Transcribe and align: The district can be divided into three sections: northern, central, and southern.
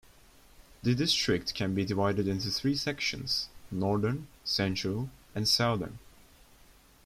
The 0.81 0.95
district 0.95 1.53
can 1.53 1.75
be 1.75 1.85
divided 1.85 2.27
into 2.27 2.49
three 2.49 2.73
sections: 2.73 3.49
northern, 3.69 4.25
central, 4.43 5.11
and 5.35 5.47
southern. 5.47 5.99